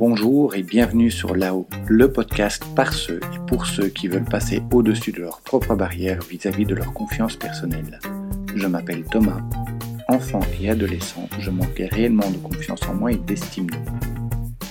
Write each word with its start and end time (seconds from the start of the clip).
Bonjour 0.00 0.54
et 0.54 0.62
bienvenue 0.62 1.10
sur 1.10 1.36
Là-haut, 1.36 1.68
le 1.86 2.10
podcast 2.10 2.64
par 2.74 2.94
ceux 2.94 3.20
et 3.34 3.38
pour 3.46 3.66
ceux 3.66 3.88
qui 3.88 4.08
veulent 4.08 4.24
passer 4.24 4.62
au-dessus 4.72 5.12
de 5.12 5.20
leurs 5.20 5.42
propres 5.42 5.74
barrières 5.74 6.22
vis-à-vis 6.22 6.64
de 6.64 6.74
leur 6.74 6.94
confiance 6.94 7.36
personnelle. 7.36 7.98
Je 8.54 8.66
m'appelle 8.66 9.04
Thomas. 9.04 9.42
Enfant 10.08 10.40
et 10.58 10.70
adolescent, 10.70 11.28
je 11.38 11.50
manquais 11.50 11.84
réellement 11.84 12.30
de 12.30 12.38
confiance 12.38 12.80
en 12.88 12.94
moi 12.94 13.12
et 13.12 13.18
d'estime 13.18 13.68
de 13.68 13.76
moi. 13.76 14.00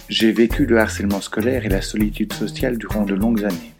J'ai 0.10 0.32
vécu 0.32 0.66
le 0.66 0.80
harcèlement 0.80 1.22
scolaire 1.22 1.64
et 1.64 1.70
la 1.70 1.84
solitude 1.84 2.34
sociale 2.34 2.80
durant 2.80 3.04
de 3.04 3.14
longues 3.14 3.46
années. 3.46 3.76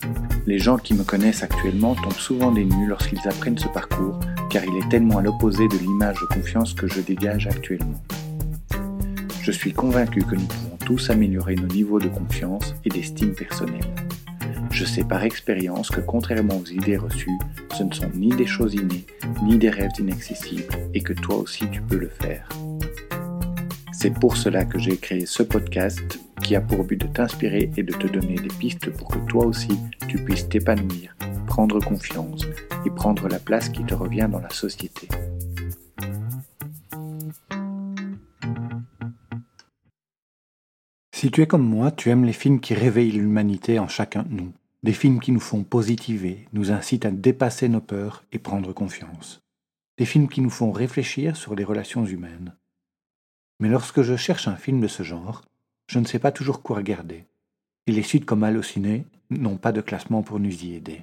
Les 0.46 0.60
gens 0.60 0.78
qui 0.78 0.94
me 0.94 1.04
connaissent 1.04 1.42
actuellement 1.42 1.96
tombent 1.96 2.14
souvent 2.14 2.52
des 2.52 2.64
nues 2.64 2.88
lorsqu'ils 2.88 3.28
apprennent 3.28 3.58
ce 3.58 3.70
parcours, 3.70 4.20
car 4.52 4.64
il 4.66 4.78
est 4.78 4.90
tellement 4.90 5.18
à 5.18 5.24
l'opposé 5.24 5.68
de 5.68 5.78
l'image 5.80 6.18
de 6.22 6.28
confiance 6.28 6.76
que 6.76 6.86
je 6.86 7.02
dégage 7.02 7.48
actuellement. 7.48 8.04
Je 9.42 9.52
suis 9.52 9.74
convaincu 9.74 10.22
que 10.22 10.36
nous 10.36 10.46
pouvons 10.46 10.69
tous 10.90 11.12
améliorer 11.12 11.54
nos 11.54 11.68
niveaux 11.68 12.00
de 12.00 12.08
confiance 12.08 12.74
et 12.84 12.90
d'estime 12.90 13.36
personnelle. 13.36 13.94
Je 14.72 14.86
sais 14.86 15.04
par 15.04 15.24
expérience 15.24 15.92
que 15.92 16.02
contrairement 16.02 16.58
aux 16.58 16.66
idées 16.66 16.98
reçues, 16.98 17.38
ce 17.78 17.84
ne 17.84 17.94
sont 17.94 18.10
ni 18.16 18.30
des 18.30 18.48
choses 18.48 18.74
innées, 18.74 19.06
ni 19.44 19.60
des 19.60 19.70
rêves 19.70 19.92
inaccessibles, 20.00 20.74
et 20.96 21.02
que 21.02 21.14
toi 21.14 21.36
aussi 21.36 21.70
tu 21.70 21.84
peux 21.84 22.00
le 22.00 22.10
faire. 22.10 22.50
C'est 23.92 24.16
pour 24.20 24.36
cela 24.36 24.66
que 24.66 24.80
j'ai 24.80 24.98
créé 24.98 25.28
ce 25.28 25.44
podcast 25.44 26.20
qui 26.42 26.56
a 26.56 26.62
pour 26.62 26.84
but 26.84 27.00
de 27.00 27.06
t'inspirer 27.06 27.70
et 27.78 27.84
de 27.84 27.94
te 27.94 28.08
donner 28.08 28.38
des 28.38 28.56
pistes 28.60 28.90
pour 28.90 29.10
que 29.10 29.20
toi 29.28 29.46
aussi 29.46 29.78
tu 30.08 30.18
puisses 30.18 30.50
t'épanouir, 30.50 31.16
prendre 31.46 31.80
confiance 31.80 32.48
et 32.84 32.90
prendre 32.90 33.28
la 33.28 33.38
place 33.38 33.70
qui 33.70 33.84
te 33.84 33.94
revient 33.94 34.28
dans 34.32 34.40
la 34.40 34.50
société. 34.50 35.08
Si 41.20 41.32
tu 41.32 41.42
es 41.42 41.48
comme 41.48 41.68
moi, 41.68 41.92
tu 41.92 42.10
aimes 42.10 42.24
les 42.24 42.32
films 42.32 42.62
qui 42.62 42.74
réveillent 42.74 43.12
l'humanité 43.12 43.78
en 43.78 43.90
chacun 43.90 44.24
de 44.24 44.34
nous, 44.34 44.54
des 44.84 44.94
films 44.94 45.20
qui 45.20 45.34
nous 45.34 45.42
font 45.42 45.64
positiver, 45.64 46.48
nous 46.54 46.72
incitent 46.72 47.04
à 47.04 47.12
dépasser 47.12 47.68
nos 47.68 47.82
peurs 47.82 48.24
et 48.32 48.40
prendre 48.40 48.72
confiance, 48.72 49.42
des 49.98 50.06
films 50.06 50.30
qui 50.30 50.40
nous 50.40 50.50
font 50.50 50.72
réfléchir 50.72 51.36
sur 51.36 51.56
les 51.56 51.66
relations 51.66 52.06
humaines. 52.06 52.56
Mais 53.60 53.68
lorsque 53.68 54.02
je 54.02 54.16
cherche 54.16 54.48
un 54.48 54.56
film 54.56 54.80
de 54.80 54.88
ce 54.88 55.04
genre, 55.04 55.44
je 55.88 56.00
ne 56.00 56.06
sais 56.06 56.20
pas 56.20 56.32
toujours 56.32 56.62
quoi 56.62 56.78
regarder. 56.78 57.26
Et 57.86 57.92
les 57.92 58.04
sites 58.04 58.24
comme 58.24 58.46
Allociné 58.46 59.04
n'ont 59.30 59.58
pas 59.58 59.74
de 59.74 59.82
classement 59.82 60.22
pour 60.22 60.40
nous 60.40 60.64
y 60.64 60.74
aider. 60.74 61.02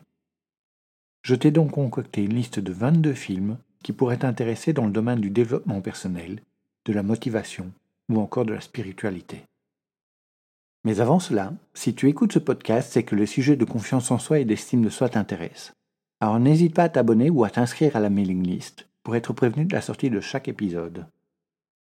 Je 1.25 1.35
t'ai 1.35 1.51
donc 1.51 1.73
concocté 1.73 2.25
une 2.25 2.37
liste 2.37 2.59
de 2.59 2.73
22 2.73 3.13
films 3.13 3.59
qui 3.83 3.93
pourraient 3.93 4.17
t'intéresser 4.17 4.73
dans 4.73 4.87
le 4.87 4.93
domaine 4.93 5.21
du 5.21 5.29
développement 5.29 5.83
personnel, 5.83 6.41
de 6.87 6.95
la 6.95 7.03
motivation 7.03 7.71
ou 8.09 8.19
encore 8.19 8.47
de 8.47 8.55
la 8.55 8.63
spiritualité. 8.63 9.45
Mais 10.87 11.01
avant 11.01 11.19
cela, 11.19 11.53
si 11.75 11.97
tu 11.97 12.09
écoutes 12.09 12.33
ce 12.33 12.39
podcast, 12.39 12.93
c'est 12.93 13.03
que 13.03 13.17
le 13.17 13.27
sujet 13.27 13.57
de 13.57 13.65
confiance 13.65 14.13
en 14.13 14.21
soi 14.21 14.39
et 14.39 14.45
d'estime 14.45 14.85
de 14.85 14.89
soi 14.89 15.09
t'intéresse. 15.09 15.73
Alors 16.21 16.39
n'hésite 16.39 16.77
pas 16.77 16.85
à 16.85 16.89
t'abonner 16.89 17.29
ou 17.29 17.43
à 17.43 17.51
t'inscrire 17.51 17.97
à 17.97 18.01
la 18.01 18.09
mailing 18.09 18.47
list 18.47 18.87
pour 19.03 19.17
être 19.17 19.33
prévenu 19.33 19.65
de 19.65 19.75
la 19.75 19.81
sortie 19.81 20.11
de 20.11 20.21
chaque 20.21 20.47
épisode. 20.47 21.07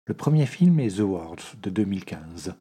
Le 0.07 0.15
premier 0.15 0.45
film 0.45 0.81
est 0.81 0.97
The 0.97 1.03
Words 1.03 1.55
de 1.63 1.71
2015. 1.71 2.55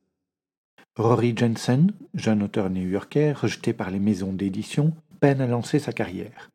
Rory 0.98 1.34
Jensen, 1.36 1.94
jeune 2.14 2.44
auteur 2.44 2.70
new-yorkais 2.70 3.32
rejeté 3.32 3.74
par 3.74 3.90
les 3.90 3.98
maisons 3.98 4.32
d'édition, 4.32 4.94
peine 5.20 5.42
à 5.42 5.48
lancer 5.48 5.80
sa 5.80 5.94
carrière. 5.94 6.52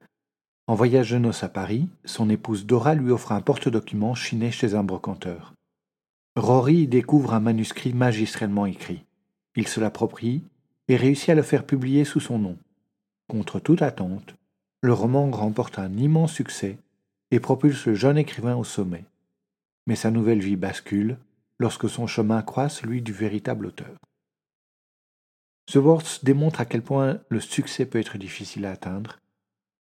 En 0.69 0.77
voyage 0.77 1.11
de 1.11 1.19
noces 1.19 1.42
à 1.42 1.48
Paris, 1.48 1.88
son 2.05 2.31
épouse 2.31 2.64
Dora 2.64 2.94
lui 2.94 3.11
offre 3.11 3.33
un 3.33 3.41
porte-document 3.41 4.14
chiné 4.14 4.53
chez 4.53 4.77
un 4.77 4.84
brocanteur. 4.84 5.53
Rory 6.36 6.86
découvre 6.86 7.34
un 7.34 7.41
manuscrit 7.41 7.92
magistralement 7.92 8.66
écrit. 8.66 9.03
Il 9.56 9.69
se 9.69 9.81
l'approprie 9.81 10.42
et 10.88 10.97
réussit 10.97 11.31
à 11.31 11.34
le 11.34 11.42
faire 11.42 11.66
publier 11.66 12.04
sous 12.04 12.20
son 12.20 12.38
nom. 12.38 12.59
Contre 13.28 13.60
toute 13.60 13.82
attente, 13.82 14.34
le 14.82 14.92
roman 14.92 15.31
remporte 15.31 15.78
un 15.78 15.97
immense 15.97 16.32
succès 16.32 16.78
et 17.31 17.41
propulse 17.41 17.87
le 17.87 17.94
jeune 17.94 18.19
écrivain 18.19 18.56
au 18.56 18.65
sommet 18.65 19.04
mais 19.87 19.97
sa 19.97 20.10
nouvelle 20.10 20.41
vie 20.41 20.56
bascule 20.56 21.19
lorsque 21.59 21.88
son 21.88 22.06
chemin 22.06 22.42
croise 22.42 22.75
celui 22.75 23.03
du 23.03 23.12
véritable 23.12 23.66
auteur. 23.66 23.97
The 25.66 25.76
Words 25.76 26.21
démontre 26.22 26.60
à 26.60 26.66
quel 26.66 26.82
point 26.82 27.21
le 27.28 27.41
succès 27.41 27.86
peut 27.86 27.98
être 27.98 28.19
difficile 28.19 28.66
à 28.66 28.72
atteindre. 28.72 29.19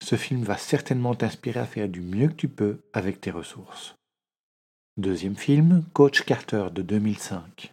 Ce 0.03 0.15
film 0.15 0.43
va 0.43 0.57
certainement 0.57 1.15
t'inspirer 1.15 1.59
à 1.59 1.65
faire 1.65 1.89
du 1.89 2.01
mieux 2.01 2.27
que 2.27 2.33
tu 2.33 2.47
peux 2.47 2.81
avec 2.93 3.21
tes 3.21 3.31
ressources. 3.31 3.95
Deuxième 4.97 5.35
film, 5.35 5.83
Coach 5.93 6.23
Carter 6.23 6.67
de 6.71 6.81
2005. 6.81 7.71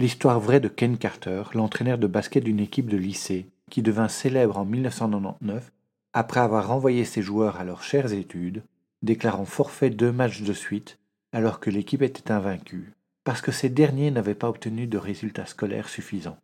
L'histoire 0.00 0.38
vraie 0.38 0.60
de 0.60 0.68
Ken 0.68 0.96
Carter, 0.96 1.42
l'entraîneur 1.54 1.98
de 1.98 2.06
basket 2.06 2.44
d'une 2.44 2.60
équipe 2.60 2.88
de 2.88 2.96
lycée 2.96 3.48
qui 3.68 3.82
devint 3.82 4.06
célèbre 4.06 4.56
en 4.56 4.64
1999 4.64 5.72
après 6.12 6.38
avoir 6.38 6.68
renvoyé 6.68 7.04
ses 7.04 7.20
joueurs 7.20 7.56
à 7.56 7.64
leurs 7.64 7.82
chères 7.82 8.12
études 8.12 8.62
déclarant 9.02 9.44
forfait 9.44 9.90
deux 9.90 10.12
matchs 10.12 10.42
de 10.42 10.52
suite 10.52 10.98
alors 11.32 11.58
que 11.58 11.70
l'équipe 11.70 12.02
était 12.02 12.30
invaincue, 12.30 12.92
parce 13.24 13.40
que 13.40 13.50
ces 13.50 13.68
derniers 13.68 14.12
n'avaient 14.12 14.36
pas 14.36 14.48
obtenu 14.48 14.86
de 14.86 14.98
résultats 14.98 15.46
scolaires 15.46 15.88
suffisants. 15.88 16.38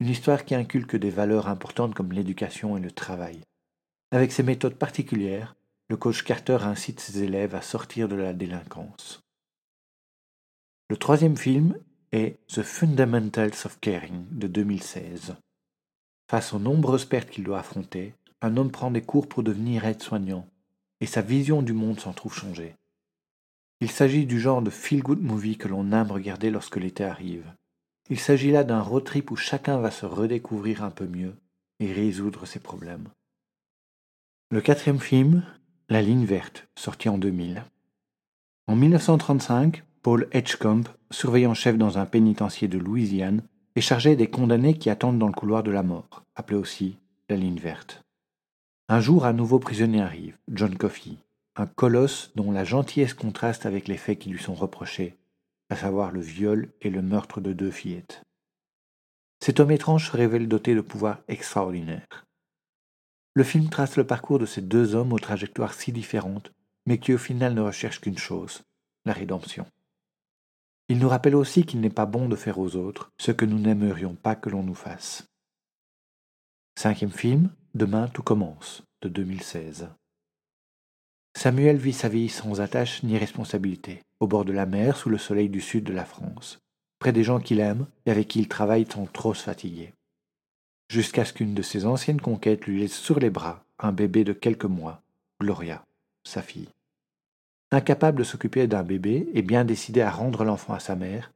Une 0.00 0.08
histoire 0.08 0.44
qui 0.44 0.54
inculque 0.54 0.96
des 0.96 1.10
valeurs 1.10 1.48
importantes 1.48 1.94
comme 1.94 2.12
l'éducation 2.12 2.76
et 2.76 2.80
le 2.80 2.90
travail. 2.90 3.40
Avec 4.10 4.30
ses 4.30 4.42
méthodes 4.42 4.74
particulières, 4.74 5.56
le 5.88 5.96
coach 5.96 6.22
Carter 6.22 6.58
incite 6.62 7.00
ses 7.00 7.22
élèves 7.22 7.54
à 7.54 7.62
sortir 7.62 8.08
de 8.08 8.16
la 8.16 8.34
délinquance. 8.34 9.22
Le 10.90 10.98
troisième 10.98 11.36
film 11.36 11.76
est 12.12 12.38
The 12.48 12.62
Fundamentals 12.62 13.64
of 13.64 13.80
Caring 13.80 14.26
de 14.30 14.46
2016. 14.46 15.34
Face 16.30 16.52
aux 16.52 16.58
nombreuses 16.58 17.06
pertes 17.06 17.30
qu'il 17.30 17.44
doit 17.44 17.58
affronter, 17.58 18.14
un 18.42 18.58
homme 18.58 18.70
prend 18.70 18.90
des 18.90 19.00
cours 19.00 19.28
pour 19.28 19.42
devenir 19.42 19.86
aide-soignant 19.86 20.46
et 21.00 21.06
sa 21.06 21.22
vision 21.22 21.62
du 21.62 21.72
monde 21.72 22.00
s'en 22.00 22.12
trouve 22.12 22.34
changée. 22.34 22.76
Il 23.80 23.90
s'agit 23.90 24.26
du 24.26 24.38
genre 24.38 24.60
de 24.60 24.70
feel-good 24.70 25.22
movie 25.22 25.56
que 25.56 25.68
l'on 25.68 25.90
aime 25.90 26.12
regarder 26.12 26.50
lorsque 26.50 26.76
l'été 26.76 27.02
arrive. 27.02 27.50
Il 28.10 28.20
s'agit 28.20 28.50
là 28.50 28.62
d'un 28.62 28.82
road 28.82 29.04
trip 29.04 29.30
où 29.30 29.36
chacun 29.36 29.78
va 29.78 29.90
se 29.90 30.04
redécouvrir 30.04 30.84
un 30.84 30.90
peu 30.90 31.06
mieux 31.06 31.34
et 31.80 31.92
résoudre 31.92 32.44
ses 32.46 32.60
problèmes. 32.60 33.08
Le 34.50 34.60
quatrième 34.60 35.00
film, 35.00 35.44
La 35.88 36.02
ligne 36.02 36.26
verte, 36.26 36.68
sorti 36.76 37.08
en 37.08 37.16
2000. 37.16 37.64
En 38.66 38.76
1935, 38.76 39.82
Paul 40.02 40.26
Edgecombe, 40.32 40.88
surveillant 41.12 41.54
chef 41.54 41.78
dans 41.78 41.96
un 41.96 42.06
pénitencier 42.06 42.66
de 42.66 42.76
Louisiane, 42.76 43.42
est 43.76 43.80
chargé 43.80 44.16
des 44.16 44.28
condamnés 44.28 44.76
qui 44.76 44.90
attendent 44.90 45.20
dans 45.20 45.28
le 45.28 45.32
couloir 45.32 45.62
de 45.62 45.70
la 45.70 45.84
mort, 45.84 46.24
appelé 46.34 46.58
aussi 46.58 46.98
la 47.28 47.36
ligne 47.36 47.60
verte. 47.60 48.02
Un 48.88 48.98
jour, 48.98 49.24
un 49.24 49.32
nouveau 49.32 49.60
prisonnier 49.60 50.02
arrive, 50.02 50.36
John 50.48 50.76
Coffey, 50.76 51.18
un 51.54 51.66
colosse 51.66 52.32
dont 52.34 52.50
la 52.50 52.64
gentillesse 52.64 53.14
contraste 53.14 53.64
avec 53.64 53.86
les 53.86 53.96
faits 53.96 54.18
qui 54.18 54.30
lui 54.30 54.42
sont 54.42 54.54
reprochés, 54.54 55.16
à 55.70 55.76
savoir 55.76 56.10
le 56.10 56.20
viol 56.20 56.72
et 56.80 56.90
le 56.90 57.00
meurtre 57.00 57.40
de 57.40 57.52
deux 57.52 57.70
fillettes. 57.70 58.24
Cet 59.38 59.60
homme 59.60 59.70
étrange 59.70 60.10
se 60.10 60.16
révèle 60.16 60.48
doté 60.48 60.74
de 60.74 60.80
pouvoirs 60.80 61.20
extraordinaires. 61.28 62.26
Le 63.34 63.44
film 63.44 63.70
trace 63.70 63.96
le 63.96 64.04
parcours 64.04 64.40
de 64.40 64.46
ces 64.46 64.62
deux 64.62 64.96
hommes 64.96 65.12
aux 65.12 65.20
trajectoires 65.20 65.74
si 65.74 65.92
différentes, 65.92 66.52
mais 66.86 66.98
qui 66.98 67.14
au 67.14 67.18
final 67.18 67.54
ne 67.54 67.60
recherchent 67.60 68.00
qu'une 68.00 68.18
chose, 68.18 68.62
la 69.04 69.12
rédemption. 69.12 69.64
Il 70.92 70.98
nous 70.98 71.08
rappelle 71.08 71.36
aussi 71.36 71.64
qu'il 71.64 71.80
n'est 71.80 71.88
pas 71.88 72.04
bon 72.04 72.28
de 72.28 72.36
faire 72.36 72.58
aux 72.58 72.76
autres 72.76 73.12
ce 73.16 73.32
que 73.32 73.46
nous 73.46 73.58
n'aimerions 73.58 74.14
pas 74.14 74.36
que 74.36 74.50
l'on 74.50 74.62
nous 74.62 74.74
fasse. 74.74 75.26
Cinquième 76.78 77.10
film, 77.10 77.48
Demain 77.72 78.08
tout 78.08 78.22
commence, 78.22 78.82
de 79.00 79.08
2016. 79.08 79.88
Samuel 81.34 81.78
vit 81.78 81.94
sa 81.94 82.10
vie 82.10 82.28
sans 82.28 82.60
attache 82.60 83.02
ni 83.04 83.16
responsabilité, 83.16 84.02
au 84.20 84.26
bord 84.26 84.44
de 84.44 84.52
la 84.52 84.66
mer, 84.66 84.98
sous 84.98 85.08
le 85.08 85.16
soleil 85.16 85.48
du 85.48 85.62
sud 85.62 85.84
de 85.84 85.94
la 85.94 86.04
France, 86.04 86.58
près 86.98 87.12
des 87.12 87.24
gens 87.24 87.40
qu'il 87.40 87.60
aime 87.60 87.86
et 88.04 88.10
avec 88.10 88.28
qui 88.28 88.40
il 88.40 88.48
travaille 88.48 88.84
sans 88.84 89.06
trop 89.06 89.32
se 89.32 89.44
fatiguer. 89.44 89.94
Jusqu'à 90.90 91.24
ce 91.24 91.32
qu'une 91.32 91.54
de 91.54 91.62
ses 91.62 91.86
anciennes 91.86 92.20
conquêtes 92.20 92.66
lui 92.66 92.80
laisse 92.80 92.98
sur 92.98 93.18
les 93.18 93.30
bras 93.30 93.64
un 93.78 93.92
bébé 93.92 94.24
de 94.24 94.34
quelques 94.34 94.66
mois, 94.66 95.00
Gloria, 95.40 95.86
sa 96.22 96.42
fille. 96.42 96.68
Incapable 97.74 98.18
de 98.18 98.24
s'occuper 98.24 98.66
d'un 98.66 98.82
bébé 98.82 99.30
et 99.32 99.40
bien 99.40 99.64
décidé 99.64 100.02
à 100.02 100.10
rendre 100.10 100.44
l'enfant 100.44 100.74
à 100.74 100.78
sa 100.78 100.94
mère, 100.94 101.32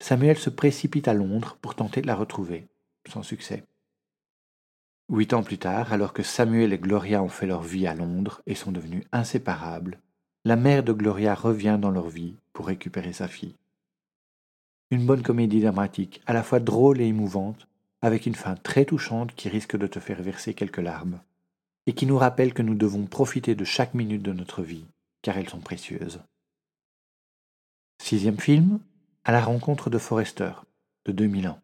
Samuel 0.00 0.36
se 0.36 0.50
précipite 0.50 1.06
à 1.06 1.14
Londres 1.14 1.58
pour 1.62 1.76
tenter 1.76 2.02
de 2.02 2.08
la 2.08 2.16
retrouver, 2.16 2.66
sans 3.08 3.22
succès. 3.22 3.62
Huit 5.08 5.32
ans 5.32 5.44
plus 5.44 5.58
tard, 5.58 5.92
alors 5.92 6.12
que 6.12 6.24
Samuel 6.24 6.72
et 6.72 6.78
Gloria 6.78 7.22
ont 7.22 7.28
fait 7.28 7.46
leur 7.46 7.62
vie 7.62 7.86
à 7.86 7.94
Londres 7.94 8.42
et 8.46 8.56
sont 8.56 8.72
devenus 8.72 9.04
inséparables, 9.12 10.00
la 10.44 10.56
mère 10.56 10.82
de 10.82 10.92
Gloria 10.92 11.36
revient 11.36 11.78
dans 11.80 11.92
leur 11.92 12.08
vie 12.08 12.34
pour 12.52 12.66
récupérer 12.66 13.12
sa 13.12 13.28
fille. 13.28 13.54
Une 14.90 15.06
bonne 15.06 15.22
comédie 15.22 15.60
dramatique, 15.60 16.20
à 16.26 16.32
la 16.32 16.42
fois 16.42 16.58
drôle 16.58 17.00
et 17.00 17.06
émouvante, 17.06 17.68
avec 18.02 18.26
une 18.26 18.34
fin 18.34 18.56
très 18.56 18.86
touchante 18.86 19.36
qui 19.36 19.48
risque 19.48 19.76
de 19.76 19.86
te 19.86 20.00
faire 20.00 20.20
verser 20.20 20.52
quelques 20.52 20.78
larmes, 20.78 21.20
et 21.86 21.92
qui 21.92 22.06
nous 22.06 22.18
rappelle 22.18 22.54
que 22.54 22.62
nous 22.62 22.74
devons 22.74 23.06
profiter 23.06 23.54
de 23.54 23.64
chaque 23.64 23.94
minute 23.94 24.22
de 24.22 24.32
notre 24.32 24.62
vie, 24.62 24.86
car 25.22 25.38
elles 25.38 25.48
sont 25.48 25.60
précieuses. 25.60 26.20
Sixième 28.02 28.40
film, 28.40 28.80
à 29.24 29.32
la 29.32 29.42
rencontre 29.42 29.90
de 29.90 29.98
Forrester, 29.98 30.52
de 31.04 31.12
2001. 31.12 31.60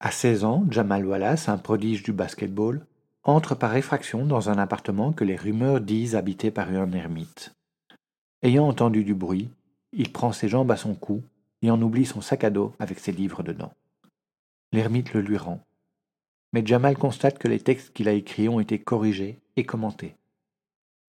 À 0.00 0.10
16 0.10 0.44
ans, 0.44 0.64
Jamal 0.70 1.04
Wallace, 1.04 1.48
un 1.48 1.58
prodige 1.58 2.02
du 2.02 2.12
basketball, 2.12 2.86
entre 3.24 3.54
par 3.54 3.74
effraction 3.74 4.24
dans 4.24 4.48
un 4.50 4.58
appartement 4.58 5.12
que 5.12 5.24
les 5.24 5.36
rumeurs 5.36 5.80
disent 5.80 6.14
habité 6.14 6.50
par 6.50 6.68
un 6.68 6.92
ermite. 6.92 7.52
Ayant 8.42 8.68
entendu 8.68 9.04
du 9.04 9.14
bruit, 9.14 9.50
il 9.92 10.12
prend 10.12 10.32
ses 10.32 10.48
jambes 10.48 10.70
à 10.70 10.76
son 10.76 10.94
cou 10.94 11.22
et 11.62 11.70
en 11.70 11.82
oublie 11.82 12.06
son 12.06 12.20
sac 12.20 12.44
à 12.44 12.50
dos 12.50 12.74
avec 12.78 13.00
ses 13.00 13.12
livres 13.12 13.42
dedans. 13.42 13.72
L'ermite 14.72 15.12
le 15.14 15.20
lui 15.20 15.36
rend. 15.36 15.60
Mais 16.52 16.64
Jamal 16.64 16.96
constate 16.96 17.38
que 17.38 17.48
les 17.48 17.60
textes 17.60 17.92
qu'il 17.92 18.08
a 18.08 18.12
écrits 18.12 18.48
ont 18.48 18.60
été 18.60 18.78
corrigés 18.78 19.38
et 19.56 19.64
commentés. 19.64 20.14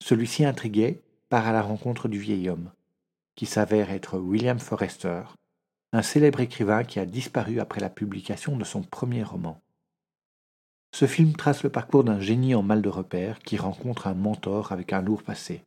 Celui-ci 0.02 0.46
intrigué 0.46 1.02
part 1.30 1.48
à 1.48 1.54
la 1.54 1.62
rencontre 1.62 2.08
du 2.08 2.20
vieil 2.20 2.50
homme, 2.50 2.72
qui 3.36 3.46
s'avère 3.46 3.92
être 3.92 4.18
William 4.18 4.60
Forrester, 4.60 5.24
un 5.94 6.02
célèbre 6.02 6.40
écrivain 6.42 6.84
qui 6.84 7.00
a 7.00 7.06
disparu 7.06 7.60
après 7.60 7.80
la 7.80 7.90
publication 7.90 8.58
de 8.58 8.64
son 8.64 8.82
premier 8.82 9.24
roman. 9.24 9.62
Ce 10.92 11.06
film 11.06 11.34
trace 11.34 11.64
le 11.64 11.70
parcours 11.70 12.04
d'un 12.04 12.20
génie 12.20 12.56
en 12.56 12.64
mal 12.64 12.82
de 12.82 12.90
repère 12.90 13.40
qui 13.40 13.58
rencontre 13.58 14.08
un 14.08 14.16
mentor 14.16 14.72
avec 14.72 14.92
un 14.92 15.02
lourd 15.02 15.24
passé. 15.24 15.64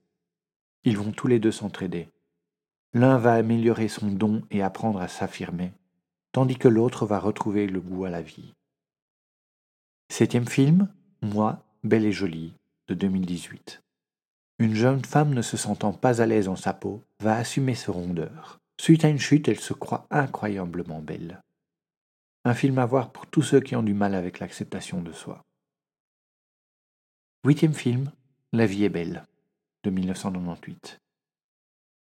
Ils 0.85 0.99
vont 0.99 1.13
tous 1.13 1.29
les 1.29 1.39
deux 1.39 1.53
s'entraider. 1.53 2.09
L'un 2.93 3.19
va 3.19 3.35
améliorer 3.35 3.89
son 3.89 4.09
don 4.09 4.43
et 4.51 4.63
apprendre 4.63 5.01
à 5.01 5.09
s'affirmer, 5.09 5.73
tandis 6.33 6.57
que 6.57 6.69
l'autre 6.69 7.07
va 7.07 7.19
retrouver 7.19 7.67
le 7.67 7.81
goût 7.81 8.05
à 8.05 8.11
la 8.11 8.21
vie. 8.21 8.53
Septième 10.11 10.47
film, 10.47 10.89
Moi, 11.23 11.65
belle 11.85 12.05
et 12.05 12.13
jolie, 12.13 12.55
de 12.89 12.95
2018. 12.95 13.83
Une 14.59 14.75
jeune 14.75 15.05
femme 15.05 15.35
ne 15.35 15.43
se 15.43 15.57
sentant 15.57 15.93
pas 15.93 16.21
à 16.21 16.27
l'aise 16.27 16.49
en 16.49 16.57
sa 16.57 16.73
peau 16.73 17.03
va 17.21 17.37
assumer 17.37 17.75
ses 17.75 17.91
rondeurs. 17.91 18.59
Suite 18.81 19.05
à 19.05 19.09
une 19.09 19.19
chute, 19.19 19.49
elle 19.49 19.61
se 19.61 19.73
croit 19.73 20.07
incroyablement 20.11 21.01
belle. 21.01 21.41
Un 22.45 22.55
film 22.55 22.79
à 22.79 22.87
voir 22.87 23.13
pour 23.13 23.27
tous 23.27 23.43
ceux 23.43 23.61
qui 23.61 23.77
ont 23.77 23.83
du 23.83 23.95
mal 23.95 24.15
avec 24.15 24.41
l'acceptation 24.41 25.03
de 25.03 25.13
soi. 25.13 25.43
Huitième 27.45 27.75
film, 27.75 28.11
La 28.53 28.67
vie 28.67 28.85
est 28.85 28.89
belle, 28.89 29.25
de 29.85 29.91
1998. 29.91 30.99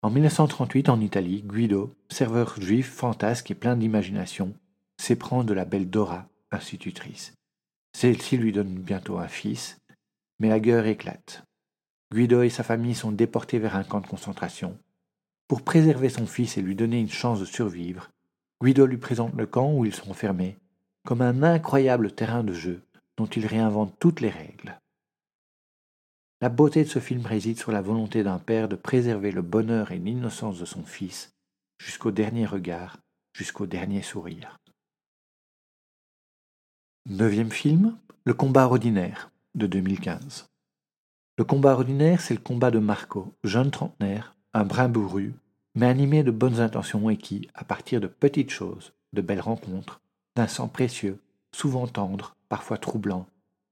En 0.04 0.10
1938, 0.10 0.90
en 0.90 1.00
Italie, 1.00 1.44
Guido, 1.44 1.96
serveur 2.10 2.60
juif 2.60 2.92
fantasque 2.92 3.52
et 3.52 3.56
plein 3.56 3.76
d'imagination, 3.76 4.56
s'éprend 5.00 5.44
de 5.44 5.54
la 5.54 5.66
belle 5.66 5.90
Dora, 5.90 6.28
institutrice. 6.52 7.34
Celle-ci 7.96 8.38
lui 8.38 8.52
donne 8.52 8.74
bientôt 8.74 9.20
un 9.20 9.28
fils, 9.28 9.78
mais 10.40 10.50
la 10.50 10.60
guerre 10.60 10.88
éclate. 10.88 11.44
Guido 12.14 12.42
et 12.42 12.50
sa 12.50 12.64
famille 12.64 12.96
sont 12.96 13.14
déportés 13.14 13.58
vers 13.58 13.78
un 13.78 13.86
camp 13.86 14.02
de 14.02 14.08
concentration. 14.08 14.78
Pour 15.48 15.62
préserver 15.62 16.10
son 16.10 16.26
fils 16.26 16.58
et 16.58 16.62
lui 16.62 16.76
donner 16.76 17.00
une 17.00 17.10
chance 17.10 17.40
de 17.40 17.46
survivre, 17.46 18.10
Guido 18.62 18.86
lui 18.86 18.98
présente 18.98 19.34
le 19.36 19.48
camp 19.48 19.74
où 19.74 19.86
ils 19.86 19.96
sont 19.96 20.12
enfermés 20.12 20.58
comme 21.06 21.22
un 21.22 21.42
incroyable 21.42 22.12
terrain 22.12 22.44
de 22.44 22.54
jeu 22.54 22.82
dont 23.18 23.28
il 23.28 23.46
réinvente 23.46 23.96
toutes 24.00 24.20
les 24.20 24.30
règles. 24.30 24.78
La 26.42 26.50
beauté 26.50 26.84
de 26.84 26.90
ce 26.90 27.00
film 27.00 27.26
réside 27.26 27.58
sur 27.58 27.72
la 27.72 27.82
volonté 27.82 28.24
d'un 28.24 28.40
père 28.40 28.68
de 28.68 28.76
préserver 28.76 29.32
le 29.32 29.42
bonheur 29.42 29.92
et 29.92 30.00
l'innocence 30.00 30.60
de 30.60 30.66
son 30.66 30.84
fils 30.84 31.32
jusqu'au 31.78 32.12
dernier 32.12 32.46
regard, 32.46 32.98
jusqu'au 33.34 33.68
dernier 33.68 34.02
sourire. 34.02 34.60
Neuvième 37.10 37.52
film, 37.52 37.98
Le 38.26 38.34
combat 38.36 38.66
ordinaire 38.66 39.32
de 39.56 39.66
2015. 39.66 40.51
Le 41.42 41.46
combat 41.46 41.74
ordinaire, 41.74 42.22
c'est 42.22 42.36
le 42.36 42.40
combat 42.40 42.70
de 42.70 42.78
Marco, 42.78 43.34
jeune 43.44 43.72
trentenaire, 43.72 44.36
un 44.54 44.64
brin 44.64 44.88
bourru, 44.88 45.34
mais 45.74 45.88
animé 45.88 46.22
de 46.22 46.30
bonnes 46.30 46.60
intentions 46.60 47.10
et 47.10 47.18
qui, 47.18 47.50
à 47.56 47.64
partir 47.64 48.00
de 48.00 48.06
petites 48.06 48.52
choses, 48.52 48.94
de 49.14 49.22
belles 49.22 49.42
rencontres, 49.42 50.02
d'un 50.36 50.46
sang 50.46 50.68
précieux, 50.68 51.20
souvent 51.52 51.88
tendre, 51.88 52.36
parfois 52.48 52.78
troublant, 52.78 53.26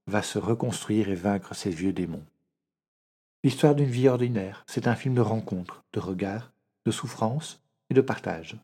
va 0.07 0.23
se 0.23 0.39
reconstruire 0.39 1.09
et 1.09 1.13
vaincre 1.13 1.53
ses 1.53 1.69
vieux 1.69 1.93
démons. 1.93 2.25
L'histoire 3.43 3.75
d'une 3.75 3.85
vie 3.85 4.07
ordinaire, 4.07 4.63
c'est 4.65 4.87
un 4.87 4.95
film 4.95 5.13
de 5.13 5.21
rencontres, 5.21 5.83
de 5.93 5.99
regards, 5.99 6.51
de 6.87 6.91
souffrance 6.91 7.61
et 7.91 7.93
de 7.93 8.01
partage. 8.01 8.57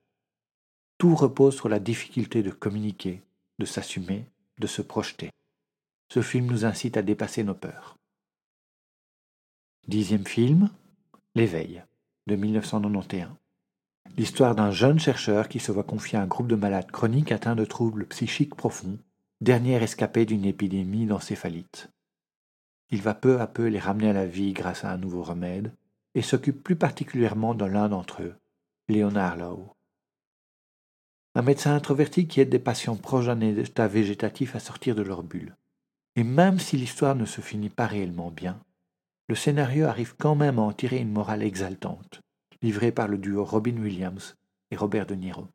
Tout 0.97 1.13
repose 1.13 1.55
sur 1.55 1.69
la 1.69 1.79
difficulté 1.79 2.41
de 2.41 2.49
communiquer, 2.49 3.21
de 3.59 3.65
s'assumer, 3.65 4.25
de 4.57 4.65
se 4.65 4.81
projeter. 4.81 5.29
Ce 6.11 6.23
film 6.23 6.47
nous 6.47 6.65
incite 6.65 6.97
à 6.97 7.03
dépasser 7.03 7.43
nos 7.43 7.53
peurs. 7.53 7.99
Dixième 9.87 10.25
film, 10.25 10.71
L'éveil 11.35 11.83
de 12.25 12.35
1991. 12.35 13.29
L'histoire 14.17 14.55
d'un 14.55 14.71
jeune 14.71 14.97
chercheur 14.97 15.47
qui 15.47 15.59
se 15.59 15.71
voit 15.71 15.83
confier 15.83 16.17
à 16.17 16.23
un 16.23 16.25
groupe 16.25 16.47
de 16.47 16.55
malades 16.55 16.89
chroniques 16.89 17.31
atteints 17.31 17.55
de 17.55 17.65
troubles 17.65 18.07
psychiques 18.07 18.55
profonds, 18.55 18.97
dernier 19.41 19.75
escapé 19.75 20.25
d'une 20.25 20.43
épidémie 20.43 21.05
d'encéphalite. 21.05 21.91
Il 22.89 23.03
va 23.03 23.13
peu 23.13 23.39
à 23.39 23.45
peu 23.45 23.67
les 23.67 23.77
ramener 23.77 24.09
à 24.09 24.13
la 24.13 24.25
vie 24.25 24.53
grâce 24.53 24.83
à 24.83 24.91
un 24.91 24.97
nouveau 24.97 25.21
remède 25.21 25.71
et 26.15 26.23
s'occupe 26.23 26.63
plus 26.63 26.75
particulièrement 26.75 27.53
de 27.53 27.65
l'un 27.65 27.87
d'entre 27.87 28.23
eux, 28.23 28.33
Léonard 28.89 29.35
Lowe. 29.35 29.75
Un 31.35 31.43
médecin 31.43 31.75
introverti 31.75 32.27
qui 32.27 32.41
aide 32.41 32.49
des 32.49 32.57
patients 32.57 32.97
proches 32.97 33.27
d'un 33.27 33.39
état 33.39 33.87
végétatif 33.87 34.55
à 34.55 34.59
sortir 34.59 34.95
de 34.95 35.03
leur 35.03 35.21
bulle. 35.21 35.55
Et 36.15 36.23
même 36.23 36.57
si 36.57 36.75
l'histoire 36.75 37.13
ne 37.13 37.25
se 37.25 37.41
finit 37.41 37.69
pas 37.69 37.85
réellement 37.85 38.31
bien, 38.31 38.59
le 39.27 39.35
scénario 39.35 39.87
arrive 39.87 40.15
quand 40.17 40.35
même 40.35 40.59
à 40.59 40.61
en 40.61 40.71
tirer 40.71 40.99
une 40.99 41.11
morale 41.11 41.41
exaltante, 41.41 42.21
livrée 42.61 42.91
par 42.91 43.07
le 43.07 43.17
duo 43.17 43.43
Robin 43.43 43.77
Williams 43.77 44.35
et 44.69 44.75
Robert 44.75 45.07
De 45.07 45.15
Niro. 45.15 45.47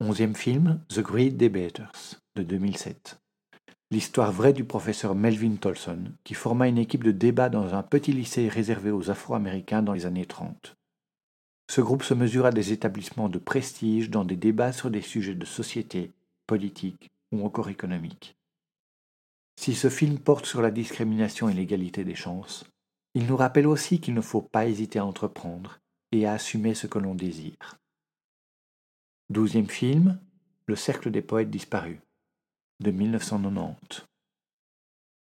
Onzième 0.00 0.34
film, 0.34 0.80
The 0.88 1.00
Great 1.00 1.36
Debaters, 1.36 2.20
de 2.36 2.42
2007. 2.42 3.18
L'histoire 3.90 4.32
vraie 4.32 4.54
du 4.54 4.64
professeur 4.64 5.14
Melvin 5.14 5.56
Tolson, 5.56 6.12
qui 6.24 6.34
forma 6.34 6.68
une 6.68 6.78
équipe 6.78 7.04
de 7.04 7.12
débat 7.12 7.48
dans 7.48 7.74
un 7.74 7.82
petit 7.82 8.12
lycée 8.12 8.48
réservé 8.48 8.90
aux 8.90 9.10
Afro-Américains 9.10 9.82
dans 9.82 9.92
les 9.92 10.06
années 10.06 10.26
30. 10.26 10.74
Ce 11.70 11.80
groupe 11.80 12.02
se 12.02 12.14
mesure 12.14 12.46
à 12.46 12.50
des 12.50 12.72
établissements 12.72 13.28
de 13.28 13.38
prestige 13.38 14.10
dans 14.10 14.24
des 14.24 14.36
débats 14.36 14.72
sur 14.72 14.90
des 14.90 15.00
sujets 15.00 15.34
de 15.34 15.44
société, 15.44 16.12
politique 16.46 17.10
ou 17.30 17.44
encore 17.44 17.68
économique. 17.68 18.36
Si 19.56 19.74
ce 19.74 19.88
film 19.88 20.18
porte 20.18 20.46
sur 20.46 20.60
la 20.60 20.70
discrimination 20.70 21.48
et 21.48 21.54
l'égalité 21.54 22.04
des 22.04 22.14
chances, 22.14 22.64
il 23.14 23.26
nous 23.26 23.36
rappelle 23.36 23.66
aussi 23.66 24.00
qu'il 24.00 24.14
ne 24.14 24.20
faut 24.20 24.42
pas 24.42 24.66
hésiter 24.66 24.98
à 24.98 25.06
entreprendre 25.06 25.78
et 26.12 26.26
à 26.26 26.32
assumer 26.32 26.74
ce 26.74 26.86
que 26.86 26.98
l'on 26.98 27.14
désire. 27.14 27.78
Douzième 29.30 29.68
film, 29.68 30.20
Le 30.66 30.76
cercle 30.76 31.10
des 31.10 31.22
poètes 31.22 31.50
disparus, 31.50 31.98
de 32.80 32.90
1990. 32.90 34.06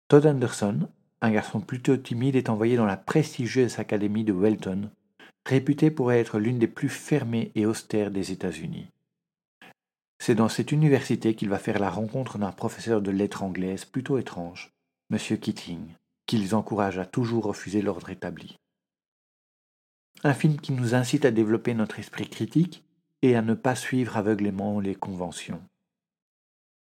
Todd 0.07 0.25
Anderson, 0.25 0.87
un 1.21 1.31
garçon 1.31 1.59
plutôt 1.59 1.97
timide, 1.97 2.35
est 2.35 2.49
envoyé 2.49 2.77
dans 2.77 2.85
la 2.85 2.97
prestigieuse 2.97 3.79
académie 3.79 4.23
de 4.23 4.33
Welton, 4.33 4.89
réputée 5.45 5.91
pour 5.91 6.11
être 6.11 6.39
l'une 6.39 6.59
des 6.59 6.67
plus 6.67 6.89
fermées 6.89 7.51
et 7.55 7.65
austères 7.65 8.11
des 8.11 8.31
États-Unis. 8.31 8.87
C'est 10.25 10.33
dans 10.33 10.49
cette 10.49 10.71
université 10.71 11.35
qu'il 11.35 11.49
va 11.49 11.59
faire 11.59 11.77
la 11.77 11.91
rencontre 11.91 12.39
d'un 12.39 12.51
professeur 12.51 12.99
de 12.99 13.11
lettres 13.11 13.43
anglaises 13.43 13.85
plutôt 13.85 14.17
étrange, 14.17 14.71
M. 15.11 15.19
Keating, 15.19 15.93
qui 16.25 16.39
les 16.39 16.55
encourage 16.55 16.97
à 16.97 17.05
toujours 17.05 17.43
refuser 17.43 17.83
l'ordre 17.83 18.09
établi. 18.09 18.57
Un 20.23 20.33
film 20.33 20.59
qui 20.59 20.71
nous 20.71 20.95
incite 20.95 21.25
à 21.25 21.31
développer 21.31 21.75
notre 21.75 21.99
esprit 21.99 22.27
critique 22.27 22.83
et 23.21 23.35
à 23.35 23.43
ne 23.43 23.53
pas 23.53 23.75
suivre 23.75 24.17
aveuglément 24.17 24.79
les 24.79 24.95
conventions. 24.95 25.61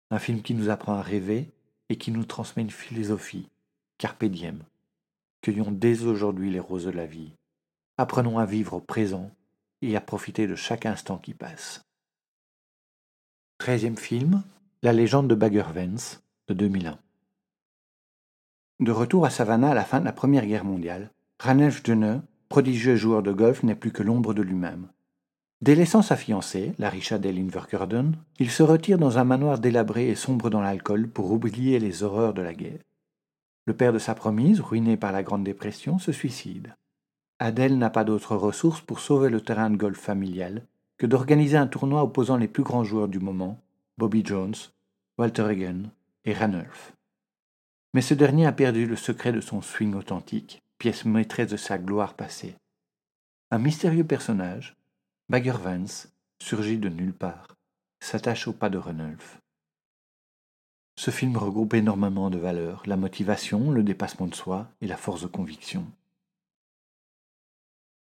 Un 0.09 0.19
film 0.19 0.41
qui 0.41 0.53
nous 0.53 0.69
apprend 0.69 0.95
à 0.95 1.01
rêver 1.01 1.51
et 1.87 1.95
qui 1.95 2.11
nous 2.11 2.25
transmet 2.25 2.63
une 2.63 2.69
philosophie, 2.69 3.47
carpe 3.97 4.25
diem. 4.25 4.61
Cueillons 5.39 5.71
dès 5.71 6.03
aujourd'hui 6.03 6.51
les 6.51 6.59
roses 6.59 6.83
de 6.83 6.91
la 6.91 7.05
vie. 7.05 7.31
Apprenons 7.97 8.39
à 8.39 8.45
vivre 8.45 8.73
au 8.73 8.81
présent 8.81 9.31
et 9.81 9.95
à 9.95 10.01
profiter 10.01 10.47
de 10.47 10.55
chaque 10.55 10.85
instant 10.85 11.17
qui 11.17 11.33
passe. 11.33 11.81
Treizième 13.61 13.95
film, 13.95 14.41
La 14.81 14.91
légende 14.91 15.27
de 15.27 15.35
Bagger 15.35 15.65
Vance, 15.75 16.23
de 16.47 16.55
2001. 16.55 16.97
De 18.79 18.91
retour 18.91 19.23
à 19.23 19.29
Savannah 19.29 19.69
à 19.69 19.75
la 19.75 19.85
fin 19.85 19.99
de 19.99 20.05
la 20.05 20.13
Première 20.13 20.47
Guerre 20.47 20.65
mondiale, 20.65 21.11
Ranulf 21.39 21.83
Deneux, 21.83 22.21
prodigieux 22.49 22.95
joueur 22.95 23.21
de 23.21 23.31
golf, 23.31 23.61
n'est 23.61 23.75
plus 23.75 23.91
que 23.91 24.01
l'ombre 24.01 24.33
de 24.33 24.41
lui-même. 24.41 24.87
Délaissant 25.61 26.01
sa 26.01 26.15
fiancée, 26.15 26.73
la 26.79 26.89
riche 26.89 27.11
Adele 27.11 27.37
Inverkeurden, 27.37 28.15
il 28.39 28.49
se 28.49 28.63
retire 28.63 28.97
dans 28.97 29.19
un 29.19 29.25
manoir 29.25 29.59
délabré 29.59 30.09
et 30.09 30.15
sombre 30.15 30.49
dans 30.49 30.61
l'alcool 30.61 31.07
pour 31.07 31.31
oublier 31.31 31.77
les 31.77 32.01
horreurs 32.01 32.33
de 32.33 32.41
la 32.41 32.55
guerre. 32.55 32.81
Le 33.67 33.75
père 33.75 33.93
de 33.93 33.99
sa 33.99 34.15
promise, 34.15 34.59
ruiné 34.59 34.97
par 34.97 35.11
la 35.11 35.21
Grande 35.21 35.43
Dépression, 35.43 35.99
se 35.99 36.11
suicide. 36.11 36.75
Adèle 37.37 37.77
n'a 37.77 37.91
pas 37.91 38.05
d'autre 38.05 38.35
ressource 38.35 38.81
pour 38.81 38.99
sauver 38.99 39.29
le 39.29 39.41
terrain 39.41 39.69
de 39.69 39.77
golf 39.77 39.99
familial 39.99 40.65
que 41.01 41.07
d'organiser 41.07 41.57
un 41.57 41.65
tournoi 41.65 42.03
opposant 42.03 42.37
les 42.37 42.47
plus 42.47 42.61
grands 42.61 42.83
joueurs 42.83 43.07
du 43.07 43.17
moment, 43.17 43.59
Bobby 43.97 44.23
Jones, 44.23 44.53
Walter 45.17 45.41
Hagen 45.41 45.89
et 46.25 46.33
Ranulf. 46.35 46.93
Mais 47.95 48.03
ce 48.03 48.13
dernier 48.13 48.45
a 48.45 48.51
perdu 48.51 48.85
le 48.85 48.95
secret 48.95 49.31
de 49.31 49.41
son 49.41 49.63
swing 49.63 49.95
authentique, 49.95 50.61
pièce 50.77 51.03
maîtresse 51.05 51.49
de 51.49 51.57
sa 51.57 51.79
gloire 51.79 52.13
passée. 52.13 52.53
Un 53.49 53.57
mystérieux 53.57 54.03
personnage, 54.03 54.75
Bagger 55.27 55.57
Vance, 55.63 56.07
surgit 56.39 56.77
de 56.77 56.89
nulle 56.89 57.15
part, 57.15 57.47
s'attache 57.99 58.47
au 58.47 58.53
pas 58.53 58.69
de 58.69 58.77
Renulf. 58.77 59.39
Ce 60.97 61.09
film 61.09 61.35
regroupe 61.35 61.73
énormément 61.73 62.29
de 62.29 62.37
valeurs, 62.37 62.83
la 62.85 62.95
motivation, 62.95 63.71
le 63.71 63.81
dépassement 63.81 64.27
de 64.27 64.35
soi 64.35 64.69
et 64.81 64.87
la 64.87 64.97
force 64.97 65.23
de 65.23 65.27
conviction. 65.27 65.83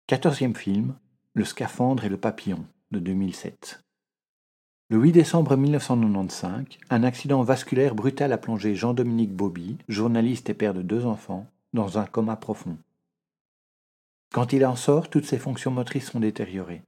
Quatorzième 0.07 0.55
film, 0.55 0.95
Le 1.35 1.45
scaphandre 1.45 2.05
et 2.05 2.09
le 2.09 2.16
papillon, 2.16 2.64
de 2.90 2.99
2007. 2.99 3.83
Le 4.88 4.99
8 4.99 5.12
décembre 5.12 5.57
1995, 5.57 6.64
un 6.90 7.02
accident 7.02 7.43
vasculaire 7.43 7.95
brutal 7.95 8.33
a 8.33 8.38
plongé 8.38 8.75
Jean-Dominique 8.75 9.35
Bobby, 9.35 9.78
journaliste 9.88 10.49
et 10.49 10.55
père 10.55 10.75
de 10.75 10.83
deux 10.83 11.07
enfants, 11.07 11.47
dans 11.73 11.99
un 11.99 12.07
coma 12.07 12.37
profond. 12.37 12.78
Quand 14.33 14.52
il 14.52 14.64
en 14.64 14.76
sort, 14.76 15.11
toutes 15.11 15.26
ses 15.26 15.38
fonctions 15.38 15.71
motrices 15.71 16.11
sont 16.11 16.21
détériorées. 16.21 16.83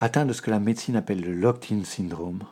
Atteint 0.00 0.26
de 0.26 0.32
ce 0.32 0.42
que 0.42 0.50
la 0.50 0.60
médecine 0.60 0.96
appelle 0.96 1.20
le 1.20 1.34
locked-in 1.34 1.84
syndrome, 1.84 2.44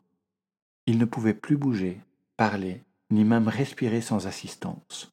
il 0.87 0.99
ne 0.99 1.05
pouvait 1.07 1.35
plus 1.35 1.57
bouger, 1.57 2.01
parler, 2.37 2.83
ni 3.11 3.25
même 3.25 3.49
respirer 3.49 4.01
sans 4.01 4.27
assistance. 4.27 5.13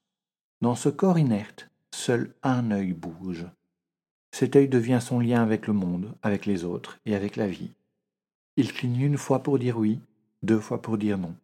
Dans 0.61 0.75
ce 0.75 0.89
corps 0.89 1.19
inerte, 1.19 1.69
seul 1.91 2.33
un 2.43 2.71
œil 2.71 2.93
bouge. 2.93 3.45
Cet 4.31 4.55
œil 4.55 4.67
devient 4.67 5.00
son 5.01 5.19
lien 5.19 5.43
avec 5.43 5.67
le 5.67 5.73
monde, 5.73 6.13
avec 6.23 6.45
les 6.45 6.63
autres 6.63 7.00
et 7.05 7.15
avec 7.15 7.35
la 7.35 7.47
vie. 7.47 7.71
Il 8.57 8.73
cligne 8.73 9.01
une 9.01 9.17
fois 9.17 9.43
pour 9.43 9.59
dire 9.59 9.77
oui, 9.77 10.00
deux 10.43 10.59
fois 10.59 10.81
pour 10.81 10.97
dire 10.97 11.17
non. 11.17 11.35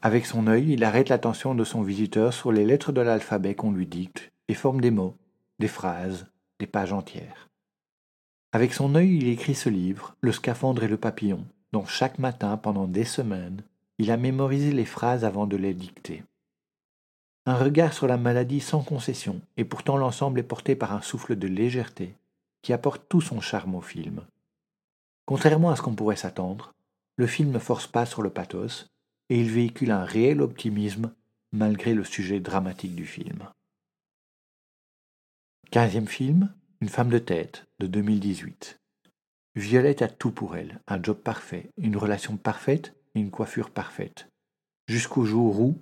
Avec 0.00 0.26
son 0.26 0.46
œil, 0.46 0.72
il 0.72 0.84
arrête 0.84 1.08
l'attention 1.08 1.54
de 1.54 1.64
son 1.64 1.82
visiteur 1.82 2.32
sur 2.32 2.50
les 2.50 2.64
lettres 2.64 2.92
de 2.92 3.00
l'alphabet 3.00 3.54
qu'on 3.54 3.72
lui 3.72 3.86
dicte 3.86 4.32
et 4.48 4.54
forme 4.54 4.80
des 4.80 4.90
mots, 4.90 5.16
des 5.58 5.68
phrases, 5.68 6.26
des 6.58 6.66
pages 6.66 6.92
entières. 6.92 7.48
Avec 8.52 8.74
son 8.74 8.94
œil, 8.94 9.16
il 9.16 9.28
écrit 9.28 9.54
ce 9.54 9.68
livre, 9.68 10.16
Le 10.20 10.32
scaphandre 10.32 10.82
et 10.84 10.88
le 10.88 10.96
papillon, 10.96 11.46
dont 11.72 11.86
chaque 11.86 12.18
matin, 12.18 12.56
pendant 12.56 12.86
des 12.86 13.04
semaines, 13.04 13.62
il 13.98 14.10
a 14.10 14.16
mémorisé 14.16 14.72
les 14.72 14.84
phrases 14.84 15.24
avant 15.24 15.46
de 15.46 15.56
les 15.56 15.74
dicter. 15.74 16.24
Un 17.46 17.56
regard 17.56 17.92
sur 17.92 18.06
la 18.06 18.16
maladie 18.16 18.60
sans 18.60 18.82
concession, 18.82 19.40
et 19.56 19.64
pourtant 19.64 19.96
l'ensemble 19.96 20.38
est 20.38 20.44
porté 20.44 20.76
par 20.76 20.92
un 20.92 21.02
souffle 21.02 21.36
de 21.36 21.48
légèreté 21.48 22.14
qui 22.62 22.72
apporte 22.72 23.08
tout 23.08 23.20
son 23.20 23.40
charme 23.40 23.74
au 23.74 23.80
film. 23.80 24.24
Contrairement 25.26 25.70
à 25.70 25.76
ce 25.76 25.82
qu'on 25.82 25.94
pourrait 25.94 26.16
s'attendre, 26.16 26.74
le 27.16 27.26
film 27.26 27.50
ne 27.50 27.58
force 27.58 27.86
pas 27.86 28.06
sur 28.06 28.22
le 28.22 28.30
pathos, 28.30 28.86
et 29.28 29.40
il 29.40 29.50
véhicule 29.50 29.90
un 29.90 30.04
réel 30.04 30.40
optimisme 30.40 31.12
malgré 31.52 31.94
le 31.94 32.04
sujet 32.04 32.40
dramatique 32.40 32.94
du 32.94 33.06
film. 33.06 33.48
Quinzième 35.70 36.06
film, 36.06 36.52
Une 36.80 36.88
femme 36.88 37.10
de 37.10 37.18
tête, 37.18 37.64
de 37.78 37.86
2018. 37.86 38.78
Violette 39.54 40.02
a 40.02 40.08
tout 40.08 40.32
pour 40.32 40.56
elle, 40.56 40.80
un 40.88 41.02
job 41.02 41.16
parfait, 41.16 41.70
une 41.76 41.96
relation 41.96 42.36
parfaite 42.36 42.94
une 43.14 43.30
coiffure 43.30 43.70
parfaite. 43.70 44.28
Jusqu'au 44.88 45.24
jour 45.24 45.60
où, 45.60 45.78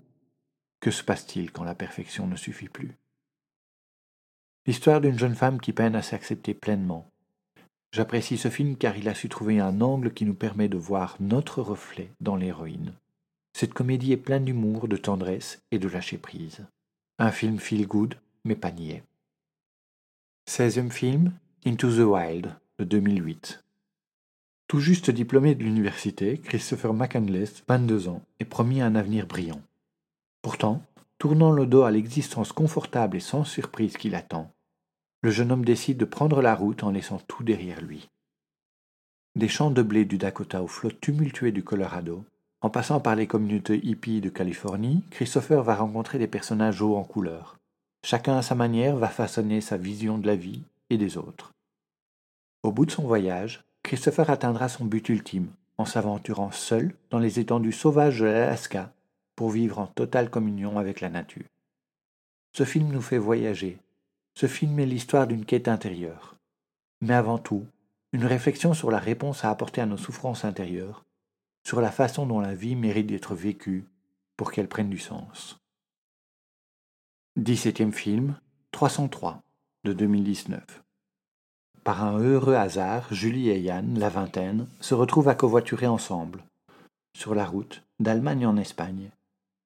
que 0.81 0.91
se 0.91 1.05
passe-t-il 1.05 1.53
quand 1.53 1.65
la 1.65 1.75
perfection 1.75 2.27
ne 2.27 2.37
suffit 2.37 2.69
plus? 2.69 2.97
L'histoire 4.67 5.01
d'une 5.01 5.19
jeune 5.19 5.35
femme 5.35 5.61
qui 5.61 5.73
peine 5.73 5.95
à 5.95 6.03
s'accepter 6.03 6.55
pleinement. 6.55 7.07
J'apprécie 7.93 8.39
ce 8.39 8.49
film 8.49 8.77
car 8.77 8.97
il 8.97 9.09
a 9.09 9.15
su 9.15 9.29
trouver 9.29 9.59
un 9.59 9.81
angle 9.81 10.13
qui 10.13 10.25
nous 10.25 10.35
permet 10.35 10.69
de 10.69 10.79
voir 10.79 11.17
notre 11.21 11.61
reflet 11.61 12.11
dans 12.21 12.37
l'héroïne. 12.37 12.95
Cette 13.53 13.75
comédie 13.75 14.13
est 14.13 14.17
pleine 14.17 14.45
d'humour, 14.45 14.89
de 14.89 14.97
tendresse 14.97 15.61
et 15.71 15.79
de 15.79 15.89
lâcher 15.89 16.19
prise. 16.19 16.67
Un 17.19 17.33
film 17.33 17.59
feel 17.59 17.87
good, 17.87 18.15
mais 18.45 18.55
pas 18.55 18.71
niais. 18.71 19.03
16e 20.49 20.91
film, 20.91 21.33
Into 21.67 21.91
the 21.91 22.07
Wild, 22.07 22.55
de 22.79 22.85
2008. 22.85 23.63
Tout 24.69 24.81
juste 24.81 25.11
diplômé 25.11 25.55
de 25.55 25.65
l'université, 25.65 26.39
Christopher 26.39 26.95
McCandless, 26.95 27.65
22 27.69 28.09
ans, 28.09 28.23
est 28.39 28.45
promis 28.45 28.81
un 28.81 28.95
avenir 28.95 29.27
brillant. 29.27 29.61
Pourtant, 30.43 30.83
tournant 31.19 31.53
le 31.53 31.67
dos 31.67 31.83
à 31.83 31.91
l'existence 31.91 32.53
confortable 32.53 33.17
et 33.17 33.21
sans 33.21 33.45
surprise 33.45 33.97
qui 33.97 34.09
l'attend, 34.09 34.51
le 35.23 35.31
jeune 35.31 35.53
homme 35.53 35.65
décide 35.65 35.99
de 35.99 36.05
prendre 36.07 36.41
la 36.41 36.55
route 36.55 36.83
en 36.83 36.91
laissant 36.91 37.21
tout 37.29 37.43
derrière 37.43 37.83
lui. 37.83 38.09
Des 39.37 39.49
champs 39.49 39.71
de 39.71 39.83
blé 39.83 40.05
du 40.07 40.17
Dakota 40.19 40.63
aux 40.63 40.67
flottes 40.67 41.01
tumultuées 41.01 41.53
du 41.53 41.63
Colorado, 41.63 42.25
en 42.63 42.71
passant 42.71 43.01
par 43.01 43.17
les 43.17 43.27
communautés 43.27 43.81
hippies 43.85 44.21
de 44.21 44.29
Californie, 44.29 45.05
Christopher 45.11 45.63
va 45.63 45.77
rencontrer 45.77 46.19
des 46.19 46.27
personnages 46.27 46.83
hauts 46.83 46.97
en 46.97 47.05
couleur. 47.05 47.57
Chacun 48.05 48.39
à 48.39 48.43
sa 48.43 48.55
manière 48.55 48.97
va 48.97 49.09
façonner 49.09 49.61
sa 49.61 49.77
vision 49.77 50.19
de 50.19 50.27
la 50.27 50.37
vie 50.37 50.63
et 50.89 50.97
des 50.97 51.17
autres. 51.17 51.53
Au 52.63 52.73
bout 52.73 52.87
de 52.87 52.91
son 52.91 53.03
voyage, 53.03 53.63
Christopher 53.83 54.31
atteindra 54.31 54.69
son 54.69 54.85
but 54.85 55.09
ultime 55.09 55.49
en 55.79 55.85
s'aventurant 55.85 56.51
seul 56.51 56.95
dans 57.11 57.19
les 57.19 57.41
étendues 57.41 57.73
sauvages 57.73 58.21
de 58.21 58.27
l'Alaska 58.27 58.93
pour 59.41 59.49
vivre 59.49 59.79
en 59.79 59.87
totale 59.87 60.29
communion 60.29 60.79
avec 60.79 61.01
la 61.01 61.09
nature. 61.09 61.47
Ce 62.55 62.65
film 62.65 62.93
nous 62.93 63.01
fait 63.01 63.17
voyager. 63.17 63.79
Ce 64.35 64.47
film 64.47 64.79
est 64.79 64.85
l'histoire 64.85 65.27
d'une 65.27 65.47
quête 65.47 65.67
intérieure. 65.67 66.37
Mais 67.01 67.15
avant 67.15 67.39
tout, 67.39 67.65
une 68.13 68.27
réflexion 68.27 68.75
sur 68.75 68.91
la 68.91 68.99
réponse 68.99 69.43
à 69.43 69.49
apporter 69.49 69.81
à 69.81 69.87
nos 69.87 69.97
souffrances 69.97 70.45
intérieures, 70.45 71.07
sur 71.67 71.81
la 71.81 71.91
façon 71.91 72.27
dont 72.27 72.41
la 72.41 72.55
vie 72.55 72.77
mérite 72.77 73.07
d'être 73.07 73.35
vécue 73.35 73.87
pour 74.37 74.53
qu'elle 74.53 74.69
prenne 74.69 74.91
du 74.91 74.99
sens. 74.99 75.59
17e 77.39 77.93
film, 77.93 78.39
303 78.73 79.41
de 79.85 79.95
2019. 79.95 80.83
Par 81.83 82.05
un 82.05 82.19
heureux 82.19 82.57
hasard, 82.57 83.07
Julie 83.11 83.49
et 83.49 83.59
Yann, 83.59 83.99
la 83.99 84.11
vingtaine, 84.11 84.69
se 84.81 84.93
retrouvent 84.93 85.31
à 85.31 85.35
covoiturer 85.35 85.87
ensemble. 85.87 86.45
Sur 87.17 87.35
la 87.35 87.47
route, 87.47 87.83
d'Allemagne 88.01 88.45
en 88.45 88.59
Espagne, 88.59 89.11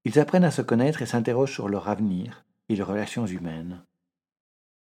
ils 0.04 0.18
apprennent 0.18 0.44
à 0.44 0.50
se 0.50 0.62
connaître 0.62 1.02
et 1.02 1.06
s'interrogent 1.06 1.52
sur 1.52 1.68
leur 1.68 1.88
avenir 1.88 2.44
et 2.68 2.76
les 2.76 2.82
relations 2.82 3.26
humaines. 3.26 3.82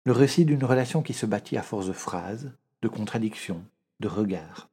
Le 0.04 0.12
récit 0.12 0.44
d'une 0.44 0.64
relation 0.64 1.02
qui 1.02 1.14
se 1.14 1.26
bâtit 1.26 1.56
à 1.56 1.62
force 1.62 1.86
de 1.86 1.92
phrases, 1.92 2.52
de 2.82 2.88
contradictions, 2.88 3.64
de 4.00 4.08
regards. 4.08 4.68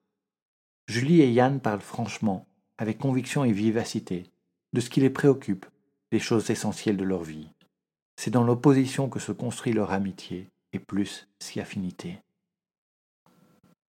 Julie 0.88 1.22
et 1.22 1.32
Yann 1.32 1.60
parlent 1.60 1.82
franchement, 1.82 2.48
avec 2.80 2.98
conviction 2.98 3.44
et 3.44 3.52
vivacité, 3.52 4.24
de 4.74 4.82
ce 4.82 4.90
qui 4.90 5.02
les 5.02 5.12
préoccupe, 5.12 5.68
des 6.12 6.20
choses 6.20 6.50
essentielles 6.50 6.98
de 6.98 7.04
leur 7.04 7.24
vie. 7.24 7.50
C'est 8.16 8.32
dans 8.32 8.44
l'opposition 8.44 9.08
que 9.08 9.20
se 9.20 9.32
construit 9.32 9.74
leur 9.74 9.92
amitié, 9.92 10.48
et 10.74 10.80
plus 10.80 11.28
si 11.40 11.60
affinité. 11.60 12.20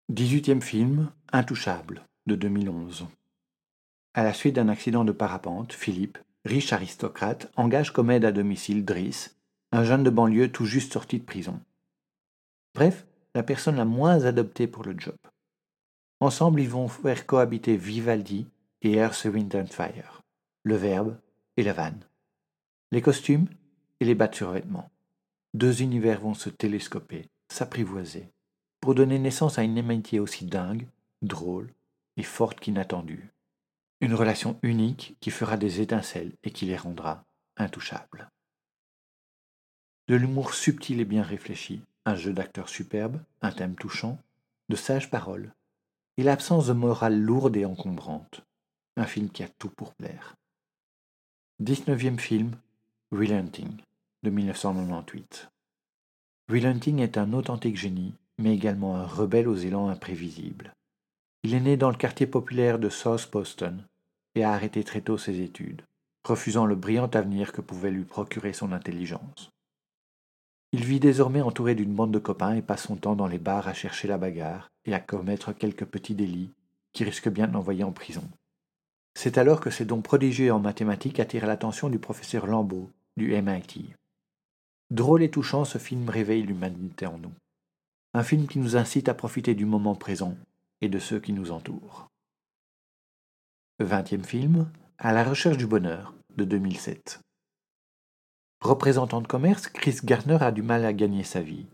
Dix-huitième 0.08 0.62
film, 0.62 1.10
Intouchable, 1.32 2.04
de 2.26 2.34
2011. 2.34 3.06
À 4.12 4.24
la 4.24 4.34
suite 4.34 4.56
d'un 4.56 4.68
accident 4.68 5.04
de 5.04 5.12
parapente, 5.12 5.72
Philippe, 5.72 6.18
riche 6.44 6.72
aristocrate, 6.72 7.50
engage 7.56 7.92
comme 7.92 8.10
aide 8.10 8.24
à 8.24 8.32
domicile 8.32 8.84
Driss, 8.84 9.36
un 9.72 9.84
jeune 9.84 10.02
de 10.02 10.10
banlieue 10.10 10.50
tout 10.50 10.64
juste 10.64 10.92
sorti 10.92 11.18
de 11.18 11.24
prison. 11.24 11.60
Bref, 12.74 13.06
la 13.34 13.42
personne 13.42 13.76
la 13.76 13.84
moins 13.84 14.24
adoptée 14.24 14.66
pour 14.66 14.84
le 14.84 14.98
job. 14.98 15.16
Ensemble, 16.20 16.60
ils 16.60 16.68
vont 16.68 16.88
faire 16.88 17.26
cohabiter 17.26 17.76
Vivaldi 17.76 18.46
et 18.82 18.94
Earth, 18.94 19.24
Wind 19.24 19.54
and 19.54 19.66
Fire, 19.66 20.22
le 20.64 20.76
verbe 20.76 21.16
et 21.56 21.62
la 21.62 21.72
vanne, 21.72 22.00
les 22.90 23.02
costumes 23.02 23.46
et 24.00 24.04
les 24.04 24.14
battes 24.14 24.34
sur 24.34 24.50
vêtements. 24.50 24.90
Deux 25.54 25.82
univers 25.82 26.20
vont 26.20 26.34
se 26.34 26.48
télescoper, 26.48 27.28
s'apprivoiser, 27.48 28.30
pour 28.80 28.94
donner 28.94 29.18
naissance 29.18 29.58
à 29.58 29.62
une 29.62 29.78
amitié 29.78 30.20
aussi 30.20 30.44
dingue, 30.44 30.86
drôle 31.22 31.70
et 32.16 32.22
forte 32.22 32.60
qu'inattendue. 32.60 33.30
Une 34.00 34.14
relation 34.14 34.58
unique 34.62 35.16
qui 35.20 35.30
fera 35.30 35.56
des 35.56 35.80
étincelles 35.80 36.32
et 36.42 36.50
qui 36.50 36.66
les 36.66 36.76
rendra 36.76 37.24
intouchables. 37.56 38.30
De 40.08 40.16
l'humour 40.16 40.54
subtil 40.54 41.00
et 41.00 41.04
bien 41.04 41.22
réfléchi, 41.22 41.82
un 42.04 42.14
jeu 42.14 42.32
d'acteurs 42.32 42.68
superbe, 42.68 43.20
un 43.42 43.52
thème 43.52 43.74
touchant, 43.74 44.18
de 44.68 44.76
sages 44.76 45.10
paroles, 45.10 45.52
et 46.16 46.22
l'absence 46.22 46.66
de 46.66 46.72
morale 46.72 47.20
lourde 47.20 47.56
et 47.56 47.64
encombrante. 47.64 48.42
Un 48.96 49.06
film 49.06 49.30
qui 49.30 49.42
a 49.42 49.48
tout 49.48 49.70
pour 49.70 49.94
plaire. 49.94 50.34
19e 51.62 52.18
film, 52.18 52.56
Relenting, 53.12 53.76
de 54.22 54.30
1998. 54.30 55.48
Relenting 56.48 56.98
est 57.00 57.18
un 57.18 57.32
authentique 57.32 57.76
génie 57.76 58.14
mais 58.40 58.54
également 58.54 58.96
un 58.96 59.06
rebelle 59.06 59.48
aux 59.48 59.56
élans 59.56 59.88
imprévisibles. 59.88 60.72
Il 61.42 61.54
est 61.54 61.60
né 61.60 61.76
dans 61.76 61.90
le 61.90 61.96
quartier 61.96 62.26
populaire 62.26 62.78
de 62.78 62.88
South 62.88 63.28
Boston 63.30 63.84
et 64.34 64.44
a 64.44 64.52
arrêté 64.52 64.84
très 64.84 65.00
tôt 65.00 65.18
ses 65.18 65.40
études, 65.40 65.82
refusant 66.24 66.66
le 66.66 66.76
brillant 66.76 67.08
avenir 67.08 67.52
que 67.52 67.60
pouvait 67.60 67.90
lui 67.90 68.04
procurer 68.04 68.52
son 68.52 68.72
intelligence. 68.72 69.50
Il 70.72 70.84
vit 70.84 71.00
désormais 71.00 71.40
entouré 71.40 71.74
d'une 71.74 71.94
bande 71.94 72.12
de 72.12 72.18
copains 72.18 72.54
et 72.54 72.62
passe 72.62 72.84
son 72.84 72.96
temps 72.96 73.16
dans 73.16 73.26
les 73.26 73.38
bars 73.38 73.66
à 73.66 73.74
chercher 73.74 74.06
la 74.06 74.18
bagarre 74.18 74.70
et 74.84 74.94
à 74.94 75.00
commettre 75.00 75.52
quelques 75.52 75.84
petits 75.84 76.14
délits 76.14 76.52
qui 76.92 77.04
risquent 77.04 77.28
bien 77.28 77.48
de 77.48 77.52
l'envoyer 77.52 77.84
en 77.84 77.92
prison. 77.92 78.24
C'est 79.14 79.38
alors 79.38 79.60
que 79.60 79.70
ses 79.70 79.84
dons 79.84 80.02
prodigieux 80.02 80.52
en 80.52 80.60
mathématiques 80.60 81.18
attirent 81.18 81.46
l'attention 81.46 81.88
du 81.88 81.98
professeur 81.98 82.46
Lambeau 82.46 82.88
du 83.16 83.34
MIT. 83.34 83.94
Drôle 84.90 85.22
et 85.22 85.30
touchant, 85.30 85.64
ce 85.64 85.78
film 85.78 86.08
réveille 86.08 86.42
l'humanité 86.42 87.06
en 87.06 87.18
nous 87.18 87.32
un 88.12 88.24
film 88.24 88.48
qui 88.48 88.58
nous 88.58 88.76
incite 88.76 89.08
à 89.08 89.14
profiter 89.14 89.54
du 89.54 89.64
moment 89.64 89.94
présent 89.94 90.36
et 90.80 90.88
de 90.88 90.98
ceux 90.98 91.20
qui 91.20 91.32
nous 91.32 91.52
entourent. 91.52 92.09
Vingtième 93.82 94.24
film, 94.24 94.70
À 94.98 95.10
la 95.14 95.24
recherche 95.24 95.56
du 95.56 95.66
bonheur, 95.66 96.12
de 96.36 96.44
2007. 96.44 97.20
Représentant 98.60 99.22
de 99.22 99.26
commerce, 99.26 99.68
Chris 99.68 100.00
Garner 100.04 100.36
a 100.42 100.52
du 100.52 100.60
mal 100.60 100.84
à 100.84 100.92
gagner 100.92 101.24
sa 101.24 101.40
vie. 101.40 101.64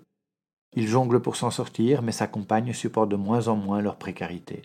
Il 0.77 0.87
jongle 0.87 1.21
pour 1.21 1.35
s'en 1.35 1.51
sortir, 1.51 2.03
mais 2.03 2.13
sa 2.13 2.29
compagne 2.29 2.73
supporte 2.73 3.09
de 3.09 3.17
moins 3.17 3.49
en 3.49 3.57
moins 3.57 3.81
leur 3.81 3.97
précarité. 3.97 4.63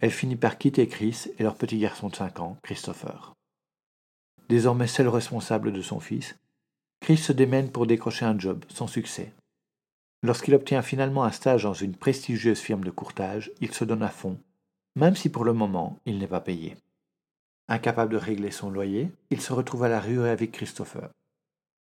Elle 0.00 0.10
finit 0.10 0.36
par 0.36 0.58
quitter 0.58 0.86
Chris 0.86 1.28
et 1.38 1.42
leur 1.44 1.56
petit 1.56 1.78
garçon 1.78 2.10
de 2.10 2.14
5 2.16 2.40
ans, 2.40 2.58
Christopher. 2.62 3.32
Désormais 4.50 4.86
seul 4.86 5.08
responsable 5.08 5.72
de 5.72 5.80
son 5.80 5.98
fils, 5.98 6.36
Chris 7.00 7.16
se 7.16 7.32
démène 7.32 7.72
pour 7.72 7.86
décrocher 7.86 8.26
un 8.26 8.38
job, 8.38 8.66
sans 8.68 8.86
succès. 8.86 9.32
Lorsqu'il 10.22 10.54
obtient 10.54 10.82
finalement 10.82 11.24
un 11.24 11.32
stage 11.32 11.62
dans 11.62 11.72
une 11.72 11.96
prestigieuse 11.96 12.60
firme 12.60 12.84
de 12.84 12.90
courtage, 12.90 13.50
il 13.62 13.72
se 13.72 13.86
donne 13.86 14.02
à 14.02 14.10
fond, 14.10 14.38
même 14.96 15.16
si 15.16 15.28
pour 15.28 15.44
le 15.44 15.52
moment 15.52 15.98
il 16.06 16.18
n'est 16.18 16.26
pas 16.26 16.40
payé. 16.40 16.76
Incapable 17.68 18.12
de 18.12 18.18
régler 18.18 18.50
son 18.50 18.70
loyer, 18.70 19.10
il 19.30 19.40
se 19.40 19.52
retrouve 19.52 19.84
à 19.84 19.88
la 19.88 20.00
rue 20.00 20.20
avec 20.20 20.52
Christopher. 20.52 21.08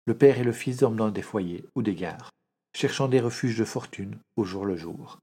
Le 0.07 0.17
père 0.17 0.39
et 0.39 0.45
le 0.45 0.53
fils 0.53 0.79
dorment 0.79 0.97
dans 0.97 1.11
des 1.11 1.23
foyers 1.23 1.65
ou 1.75 1.83
des 1.83 1.95
gares, 1.95 2.31
cherchant 2.75 3.09
des 3.09 3.21
refuges 3.21 3.59
de 3.59 3.65
fortune 3.65 4.19
au 4.37 4.45
jour 4.45 4.67
le 4.67 4.77
jour. 4.77 5.19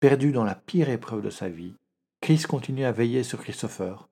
Perdu 0.00 0.30
dans 0.30 0.44
la 0.44 0.54
pire 0.54 0.88
épreuve 0.90 1.22
de 1.22 1.30
sa 1.30 1.48
vie, 1.48 1.74
Chris 2.20 2.44
continue 2.48 2.84
à 2.84 2.92
veiller 2.92 3.24
sur 3.24 3.40
Christopher, 3.40 4.08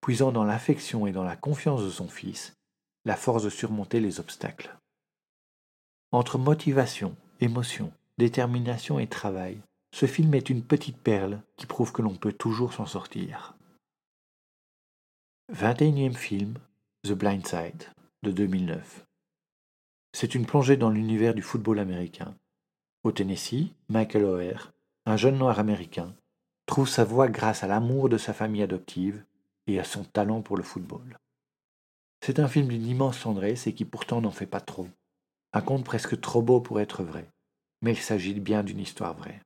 puisant 0.00 0.32
dans 0.32 0.44
l'affection 0.44 1.06
et 1.06 1.12
dans 1.12 1.24
la 1.24 1.36
confiance 1.36 1.82
de 1.82 1.90
son 1.90 2.08
fils 2.08 2.54
la 3.04 3.16
force 3.16 3.44
de 3.44 3.50
surmonter 3.50 4.00
les 4.00 4.18
obstacles. 4.18 4.76
Entre 6.10 6.38
motivation, 6.38 7.14
émotion, 7.40 7.92
détermination 8.18 8.98
et 8.98 9.06
travail, 9.06 9.60
ce 9.96 10.04
film 10.04 10.34
est 10.34 10.50
une 10.50 10.62
petite 10.62 10.98
perle 10.98 11.40
qui 11.56 11.64
prouve 11.64 11.90
que 11.90 12.02
l'on 12.02 12.14
peut 12.14 12.34
toujours 12.34 12.74
s'en 12.74 12.84
sortir. 12.84 13.56
21e 15.54 16.12
film, 16.12 16.58
The 17.04 17.12
Blind 17.12 17.46
Side, 17.46 17.84
de 18.22 18.30
2009. 18.30 19.06
C'est 20.12 20.34
une 20.34 20.44
plongée 20.44 20.76
dans 20.76 20.90
l'univers 20.90 21.32
du 21.32 21.40
football 21.40 21.78
américain. 21.78 22.36
Au 23.04 23.12
Tennessee, 23.12 23.70
Michael 23.88 24.24
O'Hare, 24.24 24.74
un 25.06 25.16
jeune 25.16 25.38
noir 25.38 25.58
américain, 25.58 26.14
trouve 26.66 26.90
sa 26.90 27.04
voie 27.04 27.28
grâce 27.28 27.64
à 27.64 27.66
l'amour 27.66 28.10
de 28.10 28.18
sa 28.18 28.34
famille 28.34 28.62
adoptive 28.62 29.24
et 29.66 29.80
à 29.80 29.84
son 29.84 30.04
talent 30.04 30.42
pour 30.42 30.58
le 30.58 30.62
football. 30.62 31.16
C'est 32.20 32.38
un 32.38 32.48
film 32.48 32.68
d'une 32.68 32.86
immense 32.86 33.22
tendresse 33.22 33.66
et 33.66 33.72
qui 33.72 33.86
pourtant 33.86 34.20
n'en 34.20 34.30
fait 34.30 34.44
pas 34.44 34.60
trop. 34.60 34.88
Un 35.54 35.62
conte 35.62 35.86
presque 35.86 36.20
trop 36.20 36.42
beau 36.42 36.60
pour 36.60 36.80
être 36.80 37.02
vrai, 37.02 37.30
mais 37.80 37.92
il 37.92 37.98
s'agit 37.98 38.34
bien 38.34 38.62
d'une 38.62 38.80
histoire 38.80 39.16
vraie. 39.16 39.40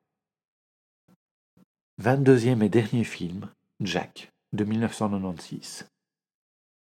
22e 2.02 2.62
et 2.62 2.70
dernier 2.70 3.04
film, 3.04 3.50
Jack, 3.82 4.32
de 4.54 4.64
1996. 4.64 5.86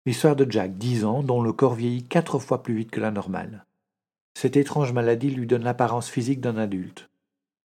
L'histoire 0.07 0.37
de 0.37 0.49
Jack, 0.49 0.79
10 0.79 1.05
ans, 1.05 1.25
dont 1.25 1.43
le 1.43 1.53
corps 1.53 1.75
vieillit 1.75 2.05
quatre 2.05 2.39
fois 2.39 2.63
plus 2.63 2.77
vite 2.77 2.93
que 2.93 3.01
la 3.01 3.11
normale. 3.11 3.65
Cette 4.39 4.57
étrange 4.57 4.93
maladie 4.93 5.31
lui 5.31 5.49
donne 5.49 5.65
l'apparence 5.65 6.09
physique 6.09 6.41
d'un 6.41 6.57
adulte. 6.57 7.11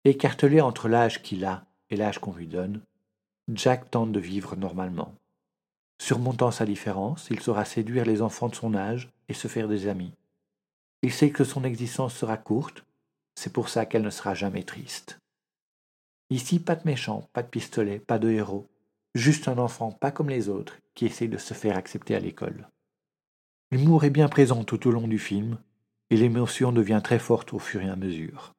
Écartelé 0.04 0.60
entre 0.60 0.88
l'âge 0.88 1.22
qu'il 1.22 1.44
a 1.44 1.66
et 1.90 1.96
l'âge 1.96 2.18
qu'on 2.18 2.34
lui 2.34 2.48
donne, 2.48 2.80
Jack 3.54 3.92
tente 3.92 4.10
de 4.10 4.18
vivre 4.18 4.56
normalement. 4.56 5.14
Surmontant 6.02 6.50
sa 6.50 6.66
différence, 6.66 7.28
il 7.30 7.38
saura 7.38 7.64
séduire 7.64 8.06
les 8.06 8.22
enfants 8.22 8.48
de 8.48 8.56
son 8.56 8.74
âge 8.74 9.08
et 9.28 9.34
se 9.34 9.46
faire 9.46 9.68
des 9.68 9.86
amis. 9.86 10.14
Il 11.02 11.12
sait 11.12 11.30
que 11.30 11.44
son 11.44 11.62
existence 11.62 12.12
sera 12.16 12.36
courte, 12.36 12.82
c'est 13.36 13.52
pour 13.52 13.68
ça 13.68 13.86
qu'elle 13.86 14.02
ne 14.02 14.10
sera 14.10 14.34
jamais 14.34 14.64
triste. 14.64 15.20
Ici, 16.30 16.60
pas 16.60 16.76
de 16.76 16.82
méchant, 16.84 17.28
pas 17.32 17.42
de 17.42 17.48
pistolet, 17.48 17.98
pas 17.98 18.18
de 18.18 18.30
héros, 18.30 18.66
juste 19.14 19.48
un 19.48 19.58
enfant 19.58 19.90
pas 19.90 20.12
comme 20.12 20.30
les 20.30 20.48
autres 20.48 20.78
qui 20.94 21.06
essaye 21.06 21.28
de 21.28 21.38
se 21.38 21.54
faire 21.54 21.76
accepter 21.76 22.14
à 22.14 22.20
l'école. 22.20 22.68
L'humour 23.72 24.04
est 24.04 24.10
bien 24.10 24.28
présent 24.28 24.64
tout 24.64 24.88
au 24.88 24.90
long 24.90 25.08
du 25.08 25.18
film, 25.18 25.58
et 26.10 26.16
l'émotion 26.16 26.72
devient 26.72 27.00
très 27.02 27.18
forte 27.18 27.52
au 27.52 27.58
fur 27.58 27.82
et 27.82 27.88
à 27.88 27.96
mesure. 27.96 28.54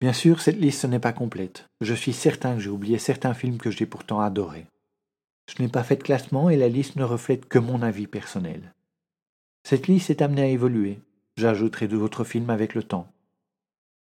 Bien 0.00 0.12
sûr, 0.12 0.40
cette 0.40 0.58
liste 0.58 0.84
n'est 0.84 1.00
pas 1.00 1.12
complète. 1.12 1.68
Je 1.80 1.94
suis 1.94 2.12
certain 2.12 2.54
que 2.54 2.60
j'ai 2.60 2.70
oublié 2.70 2.98
certains 2.98 3.34
films 3.34 3.58
que 3.58 3.70
j'ai 3.70 3.86
pourtant 3.86 4.20
adorés. 4.20 4.66
Je 5.48 5.62
n'ai 5.62 5.68
pas 5.68 5.84
fait 5.84 5.96
de 5.96 6.02
classement 6.02 6.50
et 6.50 6.56
la 6.56 6.68
liste 6.68 6.96
ne 6.96 7.04
reflète 7.04 7.48
que 7.48 7.58
mon 7.58 7.82
avis 7.82 8.06
personnel. 8.06 8.74
Cette 9.64 9.86
liste 9.86 10.10
est 10.10 10.22
amenée 10.22 10.42
à 10.42 10.48
évoluer. 10.48 11.00
J'ajouterai 11.36 11.88
d'autres 11.88 12.24
films 12.24 12.50
avec 12.50 12.74
le 12.74 12.82
temps. 12.82 13.10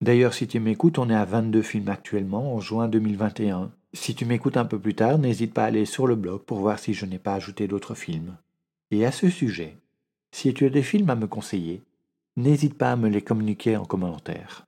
D'ailleurs, 0.01 0.35
si 0.35 0.47
tu 0.47 0.61
m'écoutes, 0.61 0.99
on 0.99 1.09
est 1.09 1.15
à 1.15 1.25
22 1.25 1.63
films 1.63 1.89
actuellement 1.89 2.55
en 2.55 2.61
juin 2.61 2.89
2021. 2.89 3.73
Si 3.93 4.15
tu 4.15 4.25
m'écoutes 4.25 4.57
un 4.57 4.65
peu 4.65 4.79
plus 4.79 4.95
tard, 4.95 5.19
n'hésite 5.19 5.55
pas 5.55 5.65
à 5.65 5.67
aller 5.67 5.87
sur 5.87 6.07
le 6.07 6.17
blog 6.17 6.43
pour 6.43 6.59
voir 6.59 6.79
si 6.79 6.95
je 6.95 7.07
n'ai 7.07 7.19
pas 7.19 7.35
ajouté 7.35 7.69
d'autres 7.69 7.95
films. 7.95 8.37
Et 8.91 9.07
à 9.07 9.13
ce 9.13 9.31
sujet, 9.31 9.77
si 10.33 10.53
tu 10.53 10.67
as 10.67 10.71
des 10.71 10.83
films 10.83 11.11
à 11.11 11.15
me 11.15 11.27
conseiller, 11.27 11.83
n'hésite 12.37 12.77
pas 12.77 12.93
à 12.93 12.97
me 12.97 13.09
les 13.09 13.23
communiquer 13.23 13.77
en 13.77 13.85
commentaire. 13.85 14.67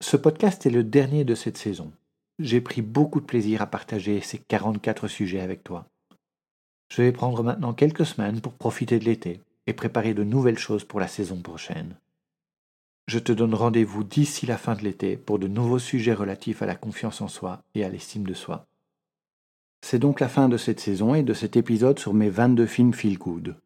Ce 0.00 0.16
podcast 0.16 0.66
est 0.66 0.70
le 0.70 0.84
dernier 0.84 1.24
de 1.24 1.34
cette 1.34 1.58
saison. 1.58 1.92
J'ai 2.38 2.60
pris 2.60 2.82
beaucoup 2.82 3.20
de 3.20 3.26
plaisir 3.26 3.62
à 3.62 3.66
partager 3.66 4.20
ces 4.20 4.38
44 4.38 5.08
sujets 5.08 5.40
avec 5.40 5.64
toi. 5.64 5.86
Je 6.88 7.02
vais 7.02 7.12
prendre 7.12 7.42
maintenant 7.42 7.72
quelques 7.72 8.06
semaines 8.06 8.40
pour 8.40 8.52
profiter 8.52 8.98
de 8.98 9.04
l'été 9.04 9.40
et 9.66 9.72
préparer 9.72 10.14
de 10.14 10.24
nouvelles 10.24 10.58
choses 10.58 10.84
pour 10.84 11.00
la 11.00 11.08
saison 11.08 11.36
prochaine. 11.36 11.96
Je 13.08 13.18
te 13.18 13.32
donne 13.32 13.54
rendez-vous 13.54 14.04
d'ici 14.04 14.46
la 14.46 14.56
fin 14.56 14.76
de 14.76 14.82
l'été 14.82 15.16
pour 15.16 15.40
de 15.40 15.48
nouveaux 15.48 15.80
sujets 15.80 16.14
relatifs 16.14 16.62
à 16.62 16.66
la 16.66 16.76
confiance 16.76 17.20
en 17.20 17.26
soi 17.28 17.64
et 17.74 17.82
à 17.82 17.88
l'estime 17.88 18.24
de 18.24 18.34
soi. 18.34 18.66
C'est 19.80 19.98
donc 19.98 20.20
la 20.20 20.28
fin 20.28 20.48
de 20.48 20.56
cette 20.56 20.78
saison 20.78 21.16
et 21.16 21.24
de 21.24 21.34
cet 21.34 21.56
épisode 21.56 21.98
sur 21.98 22.14
mes 22.14 22.30
22 22.30 22.66
films 22.66 22.92
feel 22.92 23.18
good. 23.18 23.56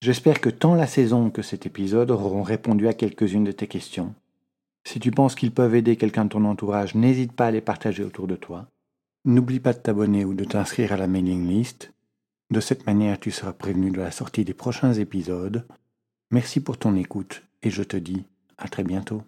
J'espère 0.00 0.40
que 0.40 0.48
tant 0.48 0.74
la 0.74 0.86
saison 0.86 1.28
que 1.28 1.42
cet 1.42 1.66
épisode 1.66 2.10
auront 2.10 2.42
répondu 2.42 2.88
à 2.88 2.94
quelques-unes 2.94 3.44
de 3.44 3.52
tes 3.52 3.66
questions 3.66 4.14
si 4.86 5.00
tu 5.00 5.10
penses 5.10 5.34
qu'ils 5.34 5.50
peuvent 5.50 5.74
aider 5.74 5.96
quelqu'un 5.96 6.26
de 6.26 6.30
ton 6.30 6.44
entourage, 6.44 6.94
n'hésite 6.94 7.32
pas 7.32 7.48
à 7.48 7.50
les 7.50 7.60
partager 7.60 8.04
autour 8.04 8.28
de 8.28 8.36
toi. 8.36 8.68
N'oublie 9.24 9.58
pas 9.58 9.72
de 9.72 9.80
t'abonner 9.80 10.24
ou 10.24 10.32
de 10.32 10.44
t'inscrire 10.44 10.92
à 10.92 10.96
la 10.96 11.08
mailing 11.08 11.48
list. 11.48 11.92
De 12.52 12.60
cette 12.60 12.86
manière, 12.86 13.18
tu 13.18 13.32
seras 13.32 13.52
prévenu 13.52 13.90
de 13.90 13.98
la 13.98 14.12
sortie 14.12 14.44
des 14.44 14.54
prochains 14.54 14.92
épisodes. 14.92 15.66
Merci 16.30 16.60
pour 16.60 16.78
ton 16.78 16.94
écoute 16.94 17.42
et 17.64 17.70
je 17.70 17.82
te 17.82 17.96
dis 17.96 18.26
à 18.58 18.68
très 18.68 18.84
bientôt. 18.84 19.22